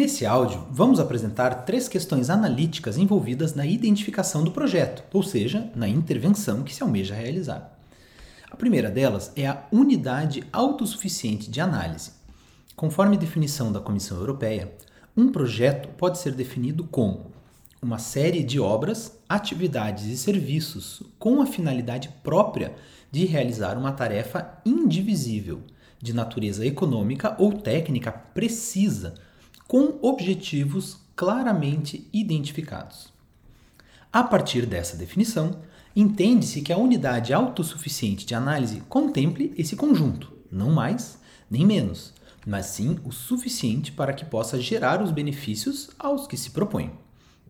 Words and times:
Nesse 0.00 0.24
áudio, 0.24 0.66
vamos 0.70 0.98
apresentar 0.98 1.66
três 1.66 1.86
questões 1.86 2.30
analíticas 2.30 2.96
envolvidas 2.96 3.54
na 3.54 3.66
identificação 3.66 4.42
do 4.42 4.50
projeto, 4.50 5.04
ou 5.12 5.22
seja, 5.22 5.70
na 5.76 5.86
intervenção 5.86 6.62
que 6.62 6.74
se 6.74 6.82
almeja 6.82 7.14
realizar. 7.14 7.78
A 8.50 8.56
primeira 8.56 8.90
delas 8.90 9.30
é 9.36 9.46
a 9.46 9.62
unidade 9.70 10.42
autossuficiente 10.50 11.50
de 11.50 11.60
análise. 11.60 12.12
Conforme 12.74 13.18
definição 13.18 13.70
da 13.70 13.78
Comissão 13.78 14.16
Europeia, 14.16 14.72
um 15.14 15.30
projeto 15.30 15.90
pode 15.98 16.16
ser 16.16 16.32
definido 16.32 16.84
como 16.84 17.26
uma 17.82 17.98
série 17.98 18.42
de 18.42 18.58
obras, 18.58 19.18
atividades 19.28 20.06
e 20.06 20.16
serviços 20.16 21.02
com 21.18 21.42
a 21.42 21.46
finalidade 21.46 22.08
própria 22.24 22.74
de 23.12 23.26
realizar 23.26 23.76
uma 23.76 23.92
tarefa 23.92 24.62
indivisível, 24.64 25.60
de 26.00 26.14
natureza 26.14 26.64
econômica 26.64 27.36
ou 27.38 27.52
técnica 27.52 28.10
precisa 28.10 29.12
com 29.70 30.00
objetivos 30.02 30.98
claramente 31.14 32.04
identificados. 32.12 33.12
A 34.12 34.20
partir 34.24 34.66
dessa 34.66 34.96
definição, 34.96 35.60
entende-se 35.94 36.60
que 36.60 36.72
a 36.72 36.76
unidade 36.76 37.32
autossuficiente 37.32 38.26
de 38.26 38.34
análise 38.34 38.82
contemple 38.88 39.54
esse 39.56 39.76
conjunto, 39.76 40.32
não 40.50 40.72
mais 40.72 41.20
nem 41.48 41.64
menos, 41.64 42.12
mas 42.44 42.66
sim 42.66 42.98
o 43.04 43.12
suficiente 43.12 43.92
para 43.92 44.12
que 44.12 44.24
possa 44.24 44.60
gerar 44.60 45.00
os 45.00 45.12
benefícios 45.12 45.90
aos 45.96 46.26
que 46.26 46.36
se 46.36 46.50
propõe. 46.50 46.90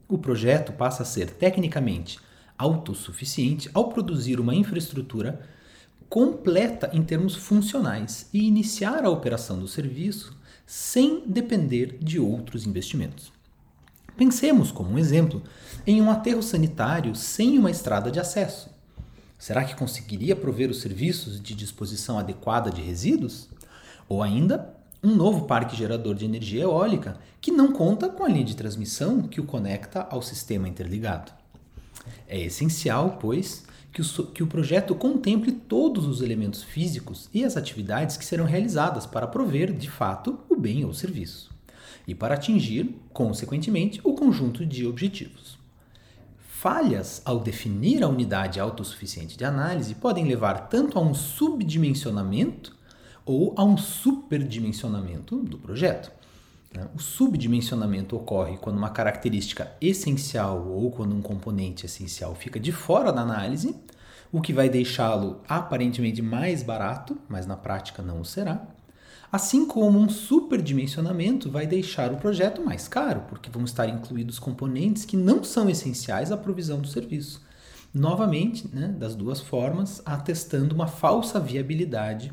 O 0.06 0.18
projeto 0.18 0.74
passa 0.74 1.04
a 1.04 1.06
ser 1.06 1.30
tecnicamente 1.30 2.18
autossuficiente 2.58 3.70
ao 3.72 3.88
produzir 3.88 4.38
uma 4.38 4.54
infraestrutura 4.54 5.40
completa 6.10 6.90
em 6.92 7.04
termos 7.04 7.36
funcionais 7.36 8.28
e 8.34 8.44
iniciar 8.44 9.04
a 9.04 9.10
operação 9.10 9.60
do 9.60 9.68
serviço 9.68 10.36
sem 10.66 11.22
depender 11.24 11.98
de 12.00 12.18
outros 12.18 12.66
investimentos. 12.66 13.32
Pensemos, 14.16 14.72
como 14.72 14.90
um 14.90 14.98
exemplo, 14.98 15.40
em 15.86 16.02
um 16.02 16.10
aterro 16.10 16.42
sanitário 16.42 17.14
sem 17.14 17.56
uma 17.56 17.70
estrada 17.70 18.10
de 18.10 18.18
acesso. 18.18 18.68
Será 19.38 19.64
que 19.64 19.76
conseguiria 19.76 20.34
prover 20.34 20.68
os 20.68 20.80
serviços 20.80 21.40
de 21.40 21.54
disposição 21.54 22.18
adequada 22.18 22.70
de 22.70 22.82
resíduos? 22.82 23.48
Ou 24.08 24.20
ainda, 24.20 24.74
um 25.02 25.14
novo 25.14 25.46
parque 25.46 25.76
gerador 25.76 26.16
de 26.16 26.24
energia 26.24 26.64
eólica 26.64 27.18
que 27.40 27.52
não 27.52 27.72
conta 27.72 28.08
com 28.08 28.24
a 28.24 28.28
linha 28.28 28.44
de 28.44 28.56
transmissão 28.56 29.22
que 29.22 29.40
o 29.40 29.46
conecta 29.46 30.06
ao 30.10 30.20
sistema 30.20 30.68
interligado. 30.68 31.32
É 32.26 32.38
essencial, 32.38 33.16
pois, 33.20 33.64
que 33.92 34.00
o, 34.02 34.26
que 34.26 34.42
o 34.42 34.46
projeto 34.46 34.94
contemple 34.94 35.52
todos 35.52 36.06
os 36.06 36.20
elementos 36.20 36.62
físicos 36.62 37.28
e 37.34 37.44
as 37.44 37.56
atividades 37.56 38.16
que 38.16 38.24
serão 38.24 38.44
realizadas 38.44 39.06
para 39.06 39.26
prover, 39.26 39.72
de 39.72 39.90
fato, 39.90 40.38
o 40.48 40.56
bem 40.56 40.84
ou 40.84 40.94
serviço, 40.94 41.50
e 42.06 42.14
para 42.14 42.34
atingir, 42.34 42.94
consequentemente, 43.12 44.00
o 44.04 44.14
conjunto 44.14 44.64
de 44.64 44.86
objetivos. 44.86 45.58
Falhas 46.38 47.22
ao 47.24 47.40
definir 47.40 48.02
a 48.02 48.08
unidade 48.08 48.60
autossuficiente 48.60 49.36
de 49.36 49.44
análise 49.44 49.94
podem 49.94 50.26
levar 50.26 50.68
tanto 50.68 50.98
a 50.98 51.02
um 51.02 51.14
subdimensionamento 51.14 52.76
ou 53.24 53.54
a 53.56 53.64
um 53.64 53.78
superdimensionamento 53.78 55.36
do 55.36 55.56
projeto. 55.56 56.12
Né? 56.74 56.86
O 56.94 56.98
subdimensionamento 56.98 58.16
ocorre 58.16 58.56
quando 58.56 58.76
uma 58.76 58.90
característica 58.90 59.72
essencial 59.80 60.68
ou 60.68 60.90
quando 60.90 61.14
um 61.14 61.22
componente 61.22 61.86
essencial 61.86 62.34
fica 62.34 62.60
de 62.60 62.72
fora 62.72 63.12
da 63.12 63.22
análise, 63.22 63.74
o 64.32 64.40
que 64.40 64.52
vai 64.52 64.68
deixá-lo 64.68 65.40
aparentemente 65.48 66.22
mais 66.22 66.62
barato, 66.62 67.18
mas 67.28 67.46
na 67.46 67.56
prática 67.56 68.02
não 68.02 68.20
o 68.20 68.24
será. 68.24 68.66
Assim 69.32 69.64
como 69.64 69.98
um 69.98 70.08
superdimensionamento 70.08 71.50
vai 71.50 71.66
deixar 71.66 72.12
o 72.12 72.16
projeto 72.16 72.64
mais 72.64 72.88
caro, 72.88 73.22
porque 73.28 73.50
vão 73.50 73.64
estar 73.64 73.88
incluídos 73.88 74.40
componentes 74.40 75.04
que 75.04 75.16
não 75.16 75.44
são 75.44 75.70
essenciais 75.70 76.32
à 76.32 76.36
provisão 76.36 76.80
do 76.80 76.88
serviço. 76.88 77.40
Novamente, 77.94 78.68
né, 78.72 78.88
das 78.88 79.14
duas 79.14 79.40
formas, 79.40 80.02
atestando 80.04 80.74
uma 80.74 80.86
falsa 80.86 81.38
viabilidade 81.38 82.32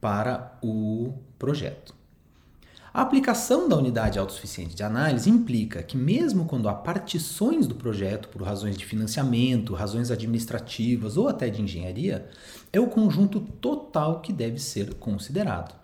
para 0.00 0.58
o 0.62 1.14
projeto. 1.38 1.94
A 2.94 3.00
aplicação 3.00 3.70
da 3.70 3.76
unidade 3.78 4.18
autossuficiente 4.18 4.74
de 4.74 4.82
análise 4.82 5.30
implica 5.30 5.82
que, 5.82 5.96
mesmo 5.96 6.44
quando 6.44 6.68
há 6.68 6.74
partições 6.74 7.66
do 7.66 7.74
projeto 7.74 8.28
por 8.28 8.42
razões 8.42 8.76
de 8.76 8.84
financiamento, 8.84 9.72
razões 9.72 10.10
administrativas 10.10 11.16
ou 11.16 11.26
até 11.26 11.48
de 11.48 11.62
engenharia, 11.62 12.28
é 12.70 12.78
o 12.78 12.88
conjunto 12.88 13.40
total 13.40 14.20
que 14.20 14.30
deve 14.30 14.58
ser 14.58 14.92
considerado. 14.96 15.74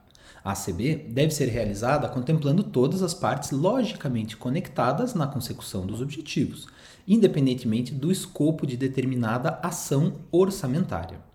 A 0.45 0.53
ACB 0.53 0.97
deve 1.09 1.31
ser 1.33 1.47
realizada 1.47 2.11
contemplando 2.11 2.63
todas 2.63 3.03
as 3.03 3.15
partes 3.15 3.53
logicamente 3.53 4.37
conectadas 4.37 5.15
na 5.15 5.27
consecução 5.27 5.87
dos 5.87 6.03
objetivos, 6.03 6.67
independentemente 7.07 7.95
do 7.95 8.13
escopo 8.13 8.67
de 8.67 8.77
determinada 8.77 9.59
ação 9.63 10.17
orçamentária. 10.31 11.28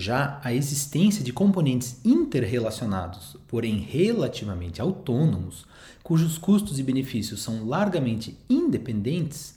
Já 0.00 0.40
a 0.44 0.54
existência 0.54 1.24
de 1.24 1.32
componentes 1.32 1.96
interrelacionados, 2.04 3.36
porém 3.48 3.78
relativamente 3.78 4.80
autônomos, 4.80 5.66
cujos 6.04 6.38
custos 6.38 6.78
e 6.78 6.84
benefícios 6.84 7.42
são 7.42 7.66
largamente 7.66 8.38
independentes, 8.48 9.56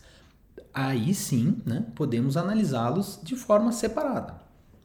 aí 0.74 1.14
sim 1.14 1.58
né, 1.64 1.86
podemos 1.94 2.38
analisá-los 2.38 3.20
de 3.22 3.36
forma 3.36 3.72
separada. 3.72 4.34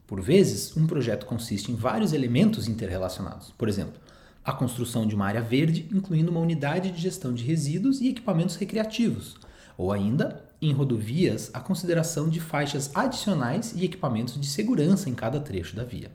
Por 0.05 0.21
vezes, 0.21 0.77
um 0.77 0.85
projeto 0.85 1.25
consiste 1.25 1.71
em 1.71 1.75
vários 1.75 2.13
elementos 2.13 2.67
interrelacionados. 2.67 3.51
Por 3.57 3.67
exemplo, 3.67 3.99
a 4.45 4.53
construção 4.53 5.07
de 5.07 5.15
uma 5.15 5.25
área 5.25 5.41
verde, 5.41 5.89
incluindo 5.91 6.29
uma 6.29 6.39
unidade 6.39 6.91
de 6.91 7.01
gestão 7.01 7.33
de 7.33 7.43
resíduos 7.43 7.99
e 7.99 8.09
equipamentos 8.09 8.57
recreativos, 8.57 9.35
ou 9.77 9.91
ainda 9.91 10.43
em 10.61 10.71
rodovias 10.73 11.51
a 11.53 11.59
consideração 11.59 12.27
de 12.29 12.39
faixas 12.39 12.89
adicionais 12.95 13.73
e 13.75 13.85
equipamentos 13.85 14.39
de 14.39 14.47
segurança 14.47 15.09
em 15.09 15.13
cada 15.13 15.39
trecho 15.39 15.75
da 15.75 15.83
via. 15.83 16.11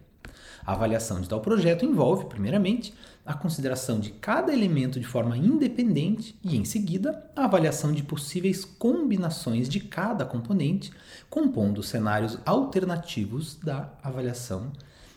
A 0.65 0.73
avaliação 0.73 1.21
de 1.21 1.28
tal 1.28 1.41
projeto 1.41 1.84
envolve, 1.84 2.27
primeiramente, 2.27 2.95
a 3.25 3.34
consideração 3.34 4.00
de 4.00 4.11
cada 4.11 4.53
elemento 4.53 4.99
de 4.99 5.06
forma 5.06 5.37
independente 5.37 6.37
e, 6.43 6.56
em 6.56 6.65
seguida, 6.65 7.31
a 7.37 7.45
avaliação 7.45 7.93
de 7.93 8.03
possíveis 8.03 8.65
combinações 8.65 9.69
de 9.69 9.81
cada 9.81 10.25
componente, 10.25 10.93
compondo 11.31 11.83
cenários 11.83 12.39
alternativos 12.44 13.56
da 13.56 13.93
avaliação 14.03 14.73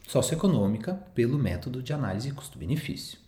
socioeconômica 0.08 0.94
pelo 1.16 1.38
método 1.38 1.82
de 1.82 1.94
análise 1.94 2.32
custo-benefício. 2.32 3.25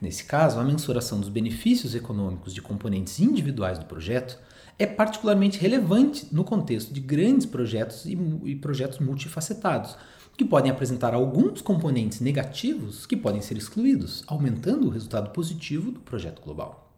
Nesse 0.00 0.24
caso, 0.24 0.58
a 0.58 0.64
mensuração 0.64 1.20
dos 1.20 1.28
benefícios 1.28 1.94
econômicos 1.94 2.54
de 2.54 2.62
componentes 2.62 3.18
individuais 3.20 3.78
do 3.78 3.86
projeto 3.86 4.38
é 4.78 4.86
particularmente 4.86 5.58
relevante 5.58 6.28
no 6.30 6.44
contexto 6.44 6.92
de 6.92 7.00
grandes 7.00 7.46
projetos 7.46 8.04
e, 8.04 8.12
e 8.44 8.56
projetos 8.56 8.98
multifacetados, 8.98 9.96
que 10.36 10.44
podem 10.44 10.70
apresentar 10.70 11.14
alguns 11.14 11.62
componentes 11.62 12.20
negativos 12.20 13.06
que 13.06 13.16
podem 13.16 13.40
ser 13.40 13.56
excluídos, 13.56 14.22
aumentando 14.26 14.86
o 14.86 14.90
resultado 14.90 15.30
positivo 15.30 15.90
do 15.90 16.00
projeto 16.00 16.42
global. 16.42 16.92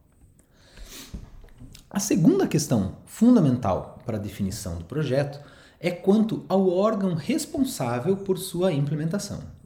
A 1.89 2.01
segunda 2.01 2.47
questão 2.47 2.97
fundamental 3.07 3.99
para 4.05 4.17
a 4.17 4.21
definição 4.21 4.77
do 4.77 4.85
projeto 4.85 5.41
é 5.81 5.91
quanto 5.91 6.45
ao 6.49 6.69
órgão 6.69 7.15
responsável 7.15 8.17
por 8.17 8.37
sua 8.39 8.73
implementação. 8.73 9.58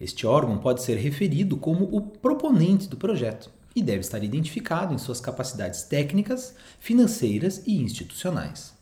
Este 0.00 0.26
órgão 0.26 0.58
pode 0.58 0.82
ser 0.82 0.96
referido 0.96 1.56
como 1.56 1.84
o 1.84 2.00
proponente 2.00 2.88
do 2.88 2.96
projeto, 2.96 3.50
e 3.78 3.82
deve 3.82 4.00
estar 4.00 4.22
identificado 4.24 4.92
em 4.92 4.98
suas 4.98 5.20
capacidades 5.20 5.82
técnicas, 5.82 6.54
financeiras 6.80 7.62
e 7.66 7.80
institucionais. 7.80 8.76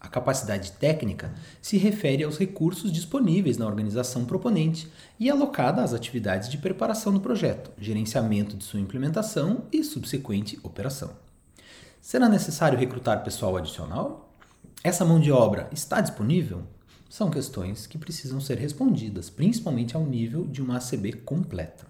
A 0.00 0.08
capacidade 0.08 0.72
técnica 0.72 1.34
se 1.60 1.76
refere 1.76 2.24
aos 2.24 2.38
recursos 2.38 2.90
disponíveis 2.90 3.58
na 3.58 3.66
organização 3.66 4.24
proponente 4.24 4.90
e 5.18 5.28
alocada 5.28 5.82
às 5.82 5.92
atividades 5.92 6.48
de 6.48 6.56
preparação 6.56 7.12
do 7.12 7.20
projeto, 7.20 7.70
gerenciamento 7.78 8.56
de 8.56 8.64
sua 8.64 8.80
implementação 8.80 9.64
e 9.70 9.84
subsequente 9.84 10.58
operação. 10.62 11.10
Será 12.00 12.30
necessário 12.30 12.78
recrutar 12.78 13.22
pessoal 13.22 13.58
adicional? 13.58 14.32
Essa 14.82 15.04
mão 15.04 15.20
de 15.20 15.30
obra 15.30 15.68
está 15.70 16.00
disponível? 16.00 16.62
São 17.10 17.28
questões 17.28 17.88
que 17.88 17.98
precisam 17.98 18.40
ser 18.40 18.56
respondidas, 18.56 19.28
principalmente 19.28 19.96
ao 19.96 20.06
nível 20.06 20.46
de 20.46 20.62
uma 20.62 20.76
ACB 20.76 21.14
completa. 21.14 21.84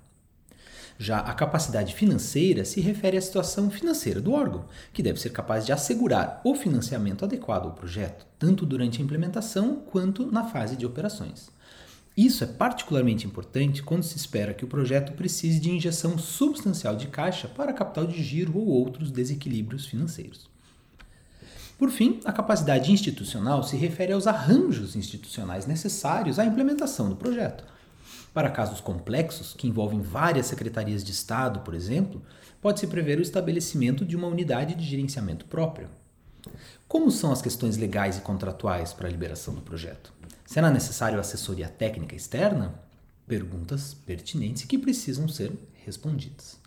Já 0.98 1.18
a 1.18 1.34
capacidade 1.34 1.94
financeira 1.94 2.64
se 2.64 2.80
refere 2.80 3.18
à 3.18 3.20
situação 3.20 3.70
financeira 3.70 4.18
do 4.18 4.32
órgão, 4.32 4.64
que 4.94 5.02
deve 5.02 5.20
ser 5.20 5.28
capaz 5.28 5.66
de 5.66 5.72
assegurar 5.72 6.40
o 6.42 6.54
financiamento 6.54 7.22
adequado 7.22 7.66
ao 7.66 7.74
projeto, 7.74 8.26
tanto 8.38 8.64
durante 8.64 9.02
a 9.02 9.04
implementação 9.04 9.76
quanto 9.76 10.24
na 10.32 10.44
fase 10.44 10.74
de 10.74 10.86
operações. 10.86 11.50
Isso 12.16 12.42
é 12.42 12.46
particularmente 12.46 13.26
importante 13.26 13.82
quando 13.82 14.04
se 14.04 14.16
espera 14.16 14.54
que 14.54 14.64
o 14.64 14.68
projeto 14.68 15.12
precise 15.12 15.60
de 15.60 15.70
injeção 15.70 16.16
substancial 16.16 16.96
de 16.96 17.08
caixa 17.08 17.46
para 17.46 17.74
capital 17.74 18.06
de 18.06 18.22
giro 18.22 18.56
ou 18.56 18.66
outros 18.66 19.10
desequilíbrios 19.10 19.84
financeiros. 19.84 20.49
Por 21.80 21.88
fim, 21.90 22.20
a 22.26 22.32
capacidade 22.32 22.92
institucional 22.92 23.62
se 23.62 23.74
refere 23.74 24.12
aos 24.12 24.26
arranjos 24.26 24.94
institucionais 24.94 25.64
necessários 25.64 26.38
à 26.38 26.44
implementação 26.44 27.08
do 27.08 27.16
projeto 27.16 27.64
Para 28.34 28.50
casos 28.50 28.82
complexos, 28.82 29.54
que 29.54 29.66
envolvem 29.66 30.02
várias 30.02 30.44
secretarias 30.44 31.02
de 31.02 31.10
Estado, 31.10 31.60
por 31.60 31.72
exemplo, 31.72 32.20
pode-se 32.60 32.86
prever 32.86 33.18
o 33.18 33.22
estabelecimento 33.22 34.04
de 34.04 34.14
uma 34.14 34.28
unidade 34.28 34.74
de 34.74 34.84
gerenciamento 34.84 35.46
própria. 35.46 35.88
Como 36.86 37.10
são 37.10 37.32
as 37.32 37.40
questões 37.40 37.78
legais 37.78 38.18
e 38.18 38.20
contratuais 38.20 38.92
para 38.92 39.08
a 39.08 39.10
liberação 39.10 39.54
do 39.54 39.62
projeto? 39.62 40.12
Será 40.44 40.70
necessário 40.70 41.18
assessoria 41.18 41.66
técnica 41.66 42.14
externa? 42.14 42.74
Perguntas 43.26 43.94
pertinentes 43.94 44.64
que 44.64 44.76
precisam 44.76 45.26
ser 45.26 45.50
respondidas. 45.86 46.60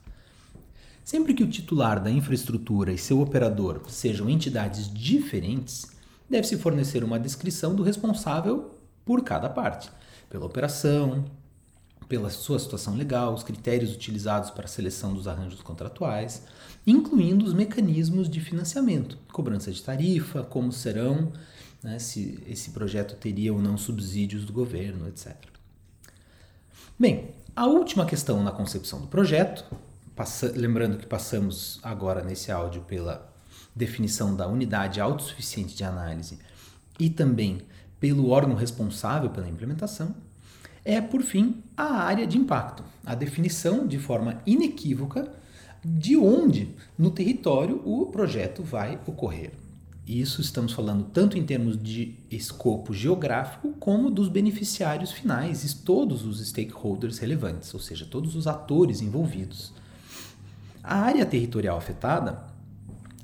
Sempre 1.04 1.34
que 1.34 1.44
o 1.44 1.50
titular 1.50 2.02
da 2.02 2.10
infraestrutura 2.10 2.94
e 2.94 2.98
seu 2.98 3.20
operador 3.20 3.82
sejam 3.90 4.30
entidades 4.30 4.92
diferentes, 4.92 5.88
deve-se 6.30 6.58
fornecer 6.58 7.04
uma 7.04 7.20
descrição 7.20 7.76
do 7.76 7.84
responsável 7.84 8.72
por 9.04 9.22
cada 9.22 9.50
parte, 9.50 9.92
pela 10.30 10.46
operação, 10.46 11.26
pela 12.08 12.30
sua 12.30 12.60
situação 12.60 12.96
legal, 12.96 13.34
os 13.34 13.44
critérios 13.44 13.94
utilizados 13.94 14.50
para 14.50 14.66
a 14.66 14.68
seleção 14.68 15.14
dos 15.14 15.28
arranjos 15.28 15.62
contratuais, 15.62 16.44
incluindo 16.88 17.44
os 17.44 17.54
mecanismos 17.54 18.30
de 18.30 18.40
financiamento, 18.40 19.18
cobrança 19.32 19.72
de 19.72 19.82
tarifa, 19.82 20.44
como 20.44 20.72
serão, 20.72 21.34
né, 21.82 22.00
se 22.00 22.40
esse 22.48 22.72
projeto 22.72 23.16
teria 23.16 23.54
ou 23.54 23.62
não 23.62 23.78
subsídios 23.78 24.46
do 24.46 24.54
governo, 24.54 25.08
etc. 25.08 25.36
Bem, 26.98 27.32
a 27.56 27.66
última 27.66 28.06
questão 28.06 28.42
na 28.42 28.52
concepção 28.52 29.02
do 29.02 29.08
projeto, 29.08 29.66
lembrando 30.56 30.98
que 30.98 31.06
passamos 31.06 31.80
agora 31.82 32.24
nesse 32.24 32.52
áudio 32.52 32.82
pela 32.82 33.32
definição 33.76 34.36
da 34.36 34.48
unidade 34.48 35.02
autossuficiente 35.02 35.76
de 35.76 35.84
análise 35.84 36.40
e 37.00 37.10
também 37.10 37.62
pelo 38.00 38.30
órgão 38.30 38.56
responsável 38.56 39.30
pela 39.30 39.48
implementação, 39.48 40.14
é, 40.86 41.00
por 41.00 41.22
fim, 41.22 41.64
a 41.76 42.04
área 42.04 42.28
de 42.28 42.38
impacto, 42.38 42.84
a 43.06 43.16
definição 43.16 43.88
de 43.88 43.98
forma 43.98 44.42
inequívoca 44.46 45.32
de 45.84 46.16
onde 46.16 46.76
no 46.98 47.12
território 47.12 47.82
o 47.86 48.06
projeto 48.08 48.62
vai 48.62 49.00
ocorrer. 49.06 49.52
Isso 50.06 50.42
estamos 50.42 50.74
falando 50.74 51.06
tanto 51.06 51.38
em 51.38 51.46
termos 51.46 51.82
de 51.82 52.16
escopo 52.30 52.94
geográfico 52.94 53.72
como 53.80 54.12
dos 54.12 54.28
beneficiários 54.28 55.14
finais 55.14 55.64
e 55.64 55.76
todos 55.78 56.26
os 56.26 56.46
stakeholders 56.46 57.20
relevantes, 57.20 57.74
ou 57.74 57.80
seja, 57.80 58.06
todos 58.06 58.36
os 58.36 58.46
atores 58.46 59.02
envolvidos. 59.02 59.74
A 60.84 60.98
área 60.98 61.26
territorial 61.26 61.78
afetada 61.78 62.46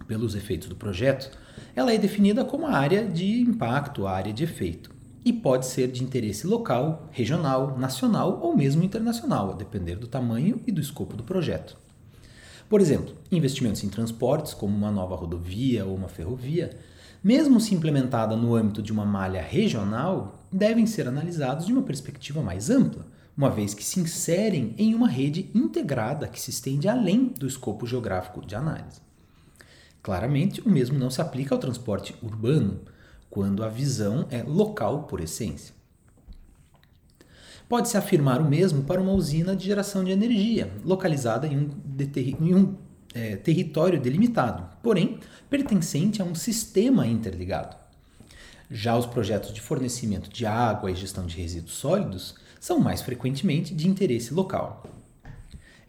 pelos 0.08 0.34
efeitos 0.34 0.70
do 0.70 0.76
projeto, 0.78 1.30
ela 1.76 1.94
é 1.94 1.98
definida 1.98 2.46
como 2.46 2.66
a 2.66 2.72
área 2.72 3.06
de 3.06 3.42
impacto, 3.42 4.08
a 4.08 4.12
área 4.12 4.32
de 4.32 4.46
efeito 4.46 4.98
e 5.26 5.34
pode 5.34 5.66
ser 5.66 5.92
de 5.92 6.02
interesse 6.02 6.48
local, 6.48 7.10
regional, 7.12 7.78
nacional 7.78 8.40
ou 8.42 8.56
mesmo 8.56 8.82
internacional, 8.82 9.52
a 9.52 9.56
depender 9.56 9.98
do 9.98 10.08
tamanho 10.08 10.62
e 10.66 10.72
do 10.72 10.80
escopo 10.80 11.18
do 11.18 11.24
projeto. 11.24 11.78
Por 12.70 12.80
exemplo, 12.80 13.14
investimentos 13.30 13.84
em 13.84 13.90
transportes, 13.90 14.54
como 14.54 14.76
uma 14.76 14.92
nova 14.92 15.16
rodovia 15.16 15.86
ou 15.86 15.94
uma 15.94 16.08
ferrovia, 16.08 16.78
mesmo 17.22 17.60
se 17.60 17.76
implementada 17.76 18.38
no 18.38 18.56
âmbito 18.56 18.82
de 18.82 18.94
uma 18.94 19.04
malha 19.04 19.42
regional, 19.42 20.40
devem 20.50 20.86
ser 20.86 21.08
analisados 21.08 21.66
de 21.66 21.74
uma 21.74 21.82
perspectiva 21.82 22.42
mais 22.42 22.70
ampla, 22.70 23.06
uma 23.36 23.50
vez 23.50 23.74
que 23.74 23.84
se 23.84 24.00
inserem 24.00 24.74
em 24.78 24.94
uma 24.94 25.08
rede 25.08 25.50
integrada 25.54 26.28
que 26.28 26.40
se 26.40 26.50
estende 26.50 26.88
além 26.88 27.28
do 27.28 27.48
escopo 27.48 27.86
geográfico 27.86 28.46
de 28.46 28.56
análise. 28.56 29.02
Claramente, 30.02 30.62
o 30.62 30.70
mesmo 30.70 30.98
não 30.98 31.10
se 31.10 31.22
aplica 31.22 31.54
ao 31.54 31.60
transporte 31.60 32.16
urbano, 32.22 32.82
quando 33.30 33.64
a 33.64 33.70
visão 33.70 34.28
é 34.30 34.42
local 34.42 35.04
por 35.04 35.22
essência. 35.22 35.74
Pode-se 37.68 37.96
afirmar 37.96 38.42
o 38.42 38.50
mesmo 38.50 38.84
para 38.84 39.00
uma 39.00 39.12
usina 39.12 39.56
de 39.56 39.66
geração 39.66 40.04
de 40.04 40.12
energia, 40.12 40.72
localizada 40.84 41.46
em 41.46 41.58
um, 41.58 41.70
em 42.42 42.56
um 42.56 42.76
é, 43.14 43.36
território 43.36 44.02
delimitado, 44.02 44.68
porém 44.82 45.20
pertencente 45.50 46.22
a 46.22 46.26
um 46.26 46.34
sistema 46.34 47.06
interligado. 47.06 47.78
Já 48.70 48.96
os 48.96 49.08
projetos 49.08 49.52
de 49.52 49.62
fornecimento 49.62 50.30
de 50.30 50.46
água 50.46 50.92
e 50.92 50.96
gestão 50.96 51.26
de 51.26 51.36
resíduos 51.36 51.74
sólidos 51.74 52.36
são 52.60 52.80
mais 52.80 53.02
frequentemente 53.02 53.74
de 53.74 53.88
interesse 53.88 54.32
local. 54.34 54.84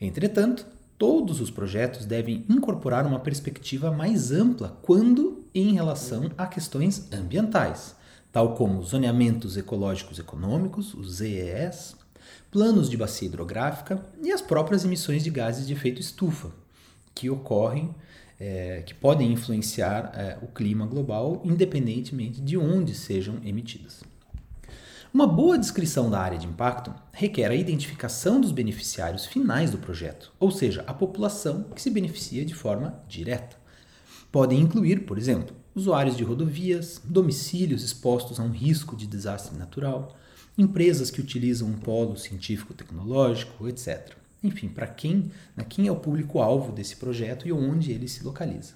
Entretanto, 0.01 0.65
todos 0.97 1.41
os 1.43 1.51
projetos 1.51 2.07
devem 2.07 2.45
incorporar 2.49 3.07
uma 3.07 3.21
perspectiva 3.21 3.91
mais 3.91 4.33
ampla 4.33 4.79
quando 4.81 5.45
em 5.55 5.75
relação 5.75 6.31
a 6.39 6.47
questões 6.47 7.13
ambientais, 7.13 7.95
tal 8.33 8.55
como 8.55 8.83
zoneamentos 8.83 9.59
ecológicos 9.59 10.19
econômicos, 10.19 10.95
os 10.95 11.17
ZES, 11.17 11.97
planos 12.51 12.89
de 12.89 12.97
bacia 12.97 13.29
hidrográfica 13.29 14.03
e 14.23 14.33
as 14.33 14.41
próprias 14.41 14.85
emissões 14.87 15.23
de 15.23 15.31
gases 15.31 15.67
de 15.67 15.73
efeito 15.75 16.01
estufa, 16.01 16.51
que 17.15 17.29
ocorrem, 17.29 17.95
é, 18.41 18.83
que 18.87 18.95
podem 18.95 19.31
influenciar 19.31 20.13
é, 20.15 20.39
o 20.43 20.47
clima 20.47 20.87
global, 20.87 21.43
independentemente 21.45 22.41
de 22.41 22.57
onde 22.57 22.95
sejam 22.95 23.37
emitidas. 23.45 24.03
Uma 25.13 25.27
boa 25.27 25.59
descrição 25.59 26.09
da 26.09 26.21
área 26.21 26.39
de 26.39 26.47
impacto 26.47 26.95
requer 27.13 27.51
a 27.51 27.55
identificação 27.55 28.41
dos 28.41 28.53
beneficiários 28.53 29.27
finais 29.27 29.71
do 29.71 29.79
projeto, 29.79 30.33
ou 30.39 30.51
seja, 30.51 30.85
a 30.87 30.95
população 30.95 31.65
que 31.75 31.83
se 31.83 31.91
beneficia 31.91 32.45
de 32.45 32.55
forma 32.55 33.03
direta. 33.09 33.57
Podem 34.33 34.61
incluir, 34.61 35.05
por 35.05 35.19
exemplo, 35.19 35.55
usuários 35.75 36.17
de 36.17 36.23
rodovias, 36.23 37.03
domicílios 37.05 37.83
expostos 37.83 38.39
a 38.39 38.45
um 38.45 38.51
risco 38.51 38.97
de 38.97 39.07
desastre 39.07 39.59
natural, 39.59 40.17
empresas 40.57 41.11
que 41.11 41.21
utilizam 41.21 41.69
um 41.69 41.77
polo 41.77 42.17
científico-tecnológico, 42.17 43.69
etc. 43.69 44.20
Enfim, 44.43 44.69
para 44.69 44.87
quem, 44.87 45.31
né, 45.57 45.65
quem 45.69 45.87
é 45.87 45.93
o 45.93 45.97
público-alvo 45.97 46.73
desse 46.73 46.97
projeto 46.97 47.47
e 47.47 47.53
onde 47.53 47.93
ele 47.93 48.09
se 48.09 48.25
localiza. 48.25 48.75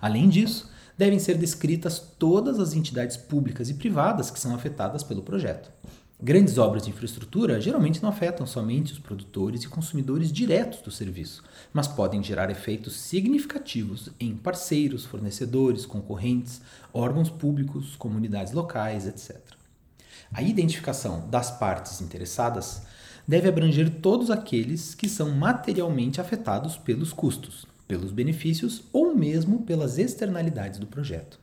Além 0.00 0.28
disso, 0.28 0.70
devem 0.96 1.18
ser 1.18 1.38
descritas 1.38 2.00
todas 2.18 2.58
as 2.58 2.74
entidades 2.74 3.16
públicas 3.16 3.70
e 3.70 3.74
privadas 3.74 4.30
que 4.30 4.40
são 4.40 4.54
afetadas 4.54 5.04
pelo 5.04 5.22
projeto. 5.22 5.70
Grandes 6.20 6.58
obras 6.58 6.82
de 6.82 6.90
infraestrutura 6.90 7.60
geralmente 7.60 8.02
não 8.02 8.08
afetam 8.08 8.44
somente 8.44 8.92
os 8.92 8.98
produtores 8.98 9.62
e 9.62 9.68
consumidores 9.68 10.32
diretos 10.32 10.80
do 10.80 10.90
serviço, 10.90 11.44
mas 11.72 11.86
podem 11.86 12.20
gerar 12.24 12.50
efeitos 12.50 12.96
significativos 12.96 14.10
em 14.18 14.34
parceiros, 14.34 15.04
fornecedores, 15.04 15.86
concorrentes, 15.86 16.60
órgãos 16.92 17.30
públicos, 17.30 17.94
comunidades 17.94 18.52
locais, 18.52 19.06
etc. 19.06 19.36
A 20.32 20.42
identificação 20.42 21.28
das 21.30 21.52
partes 21.52 22.00
interessadas 22.00 22.82
deve 23.28 23.46
abranger 23.46 23.90
todos 24.00 24.30
aqueles 24.30 24.94
que 24.94 25.06
são 25.06 25.30
materialmente 25.32 26.18
afetados 26.18 26.78
pelos 26.78 27.12
custos, 27.12 27.66
pelos 27.86 28.10
benefícios 28.10 28.82
ou 28.90 29.14
mesmo 29.14 29.64
pelas 29.64 29.98
externalidades 29.98 30.78
do 30.78 30.86
projeto. 30.86 31.38